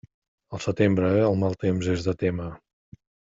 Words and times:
Al 0.57 0.61
setembre, 0.63 1.11
el 1.25 1.37
mal 1.43 1.59
temps 1.65 1.91
és 1.97 2.07
de 2.09 2.17
témer. 2.25 2.49